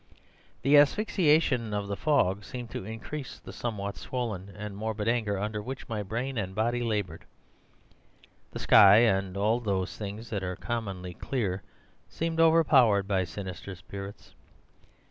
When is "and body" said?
6.39-6.81